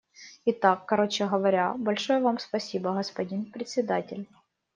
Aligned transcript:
Итак, 0.45 0.87
короче 0.87 1.27
говоря, 1.27 1.75
большое 1.77 2.19
Вам 2.21 2.39
спасибо, 2.39 2.91
господин 2.95 3.45
Председатель. 3.51 4.27